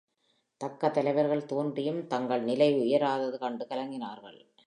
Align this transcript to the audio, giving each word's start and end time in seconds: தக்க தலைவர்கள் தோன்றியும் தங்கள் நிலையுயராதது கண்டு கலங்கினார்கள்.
தக்க 0.61 0.89
தலைவர்கள் 0.89 1.45
தோன்றியும் 1.45 2.07
தங்கள் 2.07 2.43
நிலையுயராதது 2.43 3.37
கண்டு 3.37 3.67
கலங்கினார்கள். 3.69 4.39